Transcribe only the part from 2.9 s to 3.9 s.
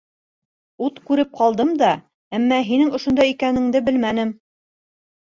ошонда икәнеңде